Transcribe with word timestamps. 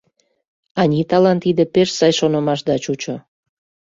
Аниталан 0.81 1.37
тиде 1.43 1.63
пеш 1.73 1.89
сай 1.97 2.11
шонымашда 2.19 2.75
чучо. 2.83 3.15